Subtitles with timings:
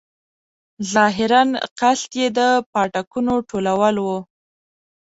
[0.93, 1.43] ظاهراً
[1.79, 2.39] قصد یې د
[2.71, 4.17] پاټکونو ټولول وو.